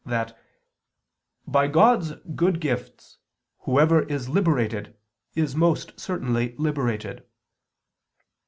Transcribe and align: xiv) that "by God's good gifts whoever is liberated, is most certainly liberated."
xiv) 0.03 0.09
that 0.09 0.39
"by 1.45 1.67
God's 1.67 2.13
good 2.35 2.59
gifts 2.59 3.19
whoever 3.65 4.01
is 4.01 4.27
liberated, 4.29 4.97
is 5.35 5.55
most 5.55 5.99
certainly 5.99 6.55
liberated." 6.57 7.23